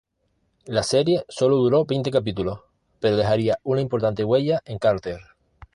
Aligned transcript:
La 0.65 0.81
serie 0.81 1.25
sólo 1.29 1.57
duró 1.57 1.85
veinte 1.85 2.09
capítulos, 2.09 2.61
pero 2.99 3.17
dejaría 3.17 3.59
una 3.61 3.81
importante 3.81 4.23
huella 4.23 4.59
en 4.65 4.79
Carter. 4.79 5.19